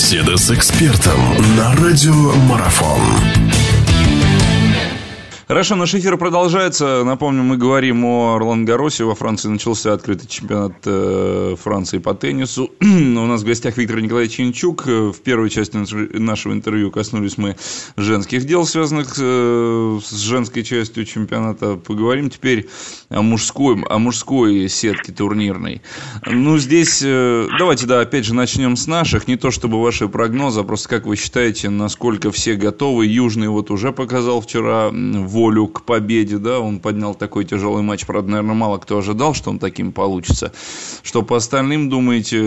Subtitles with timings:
[0.00, 1.20] Беседа с экспертом
[1.56, 3.00] на радиомарафон.
[5.48, 7.04] Хорошо, наш эфир продолжается.
[7.04, 9.04] Напомню, мы говорим о Ролан Гаросе.
[9.04, 12.70] Во Франции начался открытый чемпионат э, Франции по теннису.
[12.82, 14.84] У нас в гостях Виктор Николаевич Янчук.
[14.84, 15.74] В первой части
[16.18, 17.56] нашего интервью коснулись мы
[17.96, 21.76] женских дел, связанных э, с женской частью чемпионата.
[21.76, 22.68] Поговорим теперь
[23.08, 25.80] о мужской, о мужской сетке турнирной.
[26.26, 29.26] Ну, здесь, э, давайте, да, опять же, начнем с наших.
[29.26, 33.06] Не то чтобы ваши прогнозы, а просто как вы считаете, насколько все готовы.
[33.06, 38.06] Южный вот уже показал вчера в волю к победе, да, он поднял такой тяжелый матч,
[38.06, 40.52] правда, наверное, мало кто ожидал, что он таким получится.
[41.04, 42.38] Что по остальным, думаете,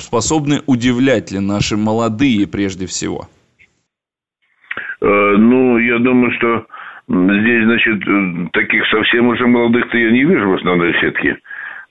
[0.00, 3.28] способны удивлять ли наши молодые прежде всего?
[5.00, 6.66] Э, ну, я думаю, что
[7.08, 11.38] здесь, значит, таких совсем уже молодых-то я не вижу в основной сетке.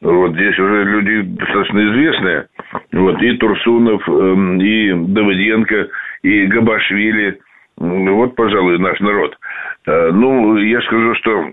[0.02, 2.48] Вот здесь уже люди достаточно известные.
[2.94, 5.88] Вот и Турсунов, эм, и Давыденко,
[6.22, 7.40] и Габашвили.
[7.78, 9.38] Вот, пожалуй, наш народ.
[9.88, 11.52] Э, ну, я скажу, что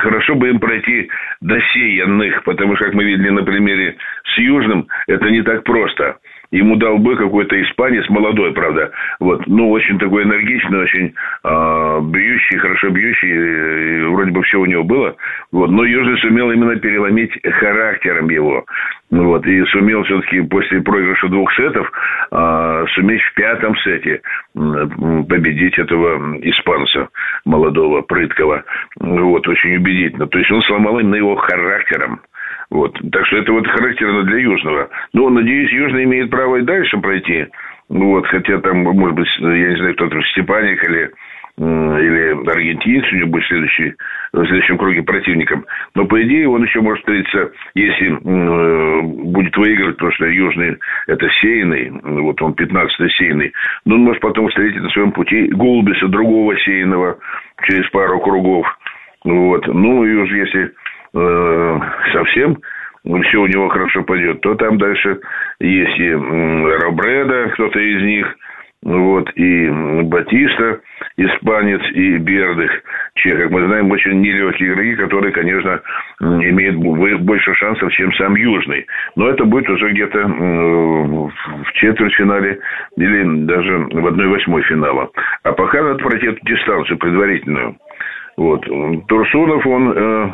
[0.00, 1.08] хорошо бы им пройти
[1.40, 3.96] до сеянных, потому что, как мы видели на примере
[4.34, 6.16] с Южным, это не так просто.
[6.52, 11.14] Ему дал бы какой-то испанец, молодой, правда, вот, ну, очень такой энергичный, очень
[11.44, 15.16] э, бьющий, хорошо бьющий, вроде бы все у него было,
[15.50, 18.66] вот, но Южный сумел именно переломить характером его.
[19.10, 21.90] Вот, и сумел все-таки после проигрыша двух сетов
[22.30, 24.22] э, суметь в пятом сете
[24.54, 27.08] победить этого испанца
[27.44, 28.64] молодого, прыткого.
[28.98, 30.26] Вот, очень убедительно.
[30.28, 32.20] То есть он сломал именно его характером.
[32.72, 32.98] Вот.
[33.12, 34.88] Так что это вот характерно для Южного.
[35.12, 37.46] Но, надеюсь, Южный имеет право и дальше пройти.
[37.90, 41.10] Вот, хотя там, может быть, я не знаю, кто-то Степаник или
[41.58, 43.92] или аргентинец у него будет следующий,
[44.32, 45.66] в следующем круге противником.
[45.94, 51.28] Но, по идее, он еще может встретиться, если э, будет выигрывать, потому что Южный– это
[51.42, 53.52] сеянный, вот он 15-й сеянный.
[53.84, 57.18] Но он может потом встретить на своем пути Голубиса, другого сеянного,
[57.66, 58.66] через пару кругов.
[59.24, 59.66] Вот.
[59.66, 60.72] Ну, и уже если
[61.14, 61.80] э,
[62.12, 62.58] совсем
[63.24, 65.20] все у него хорошо пойдет, то там дальше
[65.58, 68.36] есть и Робреда, кто-то из них–
[68.84, 69.68] вот, и
[70.02, 70.80] Батиста,
[71.16, 72.72] испанец, и Бердых,
[73.14, 75.80] чех, как мы знаем, очень нелегкие игроки, которые, конечно,
[76.20, 76.76] имеют
[77.22, 78.84] больше шансов, чем сам Южный.
[79.14, 82.58] Но это будет уже где-то в четвертьфинале
[82.96, 85.10] или даже в одной восьмой финала.
[85.44, 87.76] А пока надо пройти эту дистанцию предварительную.
[88.36, 88.66] Вот.
[89.06, 90.30] Турсунов, он э,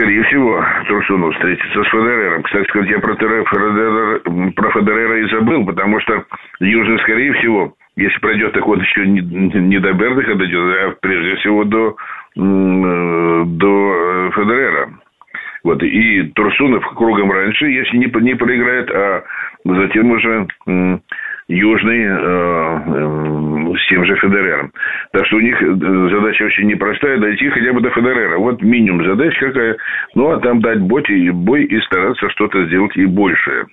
[0.00, 2.42] Скорее всего, Турсунов встретится с Федерером.
[2.42, 4.18] Кстати сказать, я про, Федерера,
[4.52, 6.24] про Федерера и забыл, потому что
[6.58, 11.36] Южный, скорее всего, если пройдет так вот еще не, не до Бердыха дойдет, а прежде
[11.36, 11.96] всего до,
[12.34, 14.88] до Федерера.
[15.64, 15.82] Вот.
[15.82, 19.24] И Турсунов кругом раньше, если не, не проиграет, а
[19.66, 20.48] затем уже
[21.50, 24.70] Южный э, э, с тем же Федерером.
[25.12, 28.38] Так что у них э, задача очень непростая дойти хотя бы до Федерера.
[28.38, 29.76] Вот минимум задача какая.
[30.14, 31.02] Ну, а там дать бой,
[31.32, 33.66] бой и стараться что-то сделать и большее.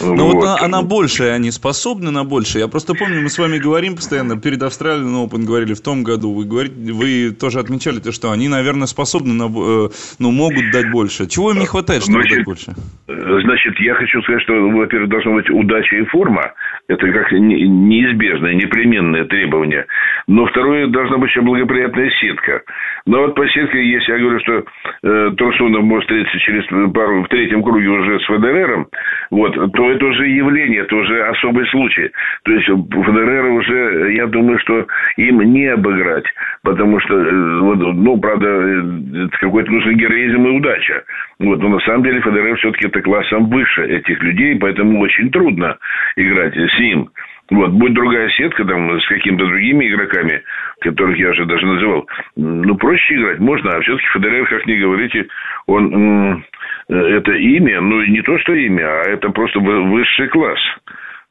[0.00, 2.62] Ну вот, вот она, она большая, они способны на большее.
[2.62, 6.34] Я просто помню, мы с вами говорим постоянно, перед Австралией Open говорили в том году,
[6.34, 9.88] вы, говорите, вы тоже отмечали то, что они, наверное, способны, на, э,
[10.18, 11.28] ну, могут дать больше.
[11.28, 12.74] Чего им не хватает, чтобы значит, дать больше?
[13.06, 16.52] Значит, я хочу сказать, что, во-первых, должна быть удача и форма.
[16.88, 19.86] Это как неизбежное, непременное требование.
[20.26, 22.62] Но второе, должна быть еще благоприятная сетка.
[23.06, 24.64] Но вот по сетке, если я говорю, что
[25.04, 28.88] э, Турсунов может встретиться через пару, в третьем круге уже с Федерером,
[29.30, 32.10] вот, то это уже явление, это уже особый случай.
[32.44, 36.24] То есть Федерера уже, я думаю, что им не обыграть,
[36.62, 41.04] потому что, э, ну, правда, э, какой-то нужен героизм и удача.
[41.38, 45.76] Вот, но на самом деле Федерер все-таки это классом выше этих людей, поэтому очень трудно
[46.16, 47.10] играть с ним.
[47.50, 50.42] Вот, будет другая сетка там с какими-то другими игроками,
[50.80, 52.06] которых я уже даже называл,
[52.36, 55.26] ну, проще играть можно, а все-таки Федерер, как не говорите,
[55.66, 56.44] он
[56.88, 60.60] Э, это имя, ну не то, что имя, а это просто высший класс.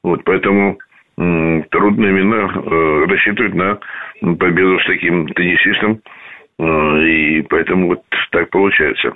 [0.04, 0.78] Вот, поэтому
[1.18, 3.80] трудно именно э, рассчитывать на
[4.36, 6.02] победу с таким теннисистом.
[6.60, 8.02] Э, и поэтому вот
[8.32, 9.14] так получается.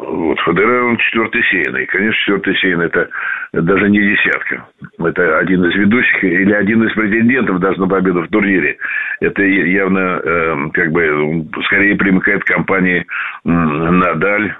[0.00, 1.84] Вот Федерер, он четвертый сеянный.
[1.86, 3.10] Конечно, четвертый сеянный это
[3.52, 4.66] даже не десятка.
[4.98, 8.78] Это один из ведущих или один из претендентов даже на победу в турнире.
[9.20, 13.04] Это явно э, как бы скорее примыкает к компании
[13.44, 14.54] Надаль,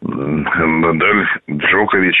[0.00, 2.16] Надаль, Джокович.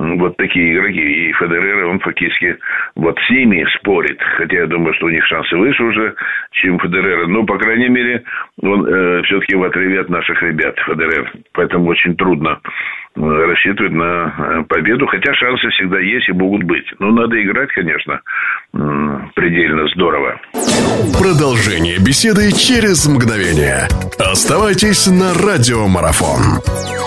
[0.00, 1.00] Вот такие игроки.
[1.00, 2.56] И Федерер, он фактически
[2.96, 4.18] вот с ними спорит.
[4.36, 6.14] Хотя я думаю, что у них шансы выше уже,
[6.52, 7.26] чем Федерера.
[7.26, 8.22] Но, по крайней мере,
[8.62, 11.32] он э, все-таки в отрыве от наших ребят, Федерер.
[11.52, 12.60] Поэтому очень трудно
[13.16, 15.06] э, рассчитывать на э, победу.
[15.06, 16.86] Хотя шансы всегда есть и могут быть.
[16.98, 18.20] Но надо играть, конечно,
[19.34, 20.40] предельно здорово.
[21.18, 23.88] Продолжение беседы через мгновение.
[24.18, 26.99] Оставайтесь на радиомарафон.